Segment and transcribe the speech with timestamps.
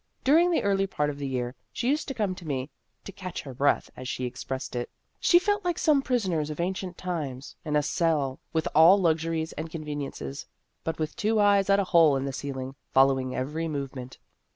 [0.23, 2.71] During the early part of the year, she used to come to me
[3.03, 4.89] to 'catch her breath,' as she ex pressed it.
[5.19, 9.51] She felt like some prisoners of ancient times in a cell with all lux uries
[9.59, 10.47] and conveniences,
[10.83, 14.17] but with two eyes at a hole in the ceiling, following every movement."